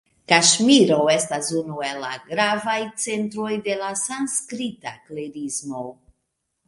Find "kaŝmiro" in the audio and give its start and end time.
0.31-0.95